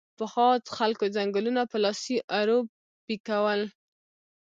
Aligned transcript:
پخوا 0.17 0.49
خلکو 0.77 1.05
ځنګلونه 1.15 1.61
په 1.71 1.77
لاسي 1.83 2.17
ارو 2.39 2.59
پیکول 3.05 3.61